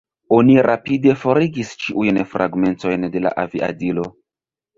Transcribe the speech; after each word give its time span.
Oni 0.35 0.53
rapide 0.67 1.13
forigis 1.23 1.73
ĉiujn 1.83 2.17
fragmentojn 2.33 3.07
de 3.17 3.23
la 3.27 3.35
aviadilo. 3.45 4.09